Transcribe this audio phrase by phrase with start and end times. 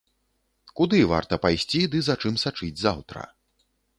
[0.79, 3.21] Куды варта пайсці ды за чым сачыць заўтра.